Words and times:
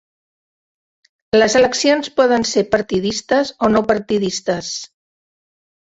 Les 1.37 1.57
eleccions 1.59 2.11
poden 2.21 2.47
ser 2.55 2.65
partidistes 2.73 3.55
o 3.69 3.73
no 3.79 3.87
partidistes. 3.95 4.77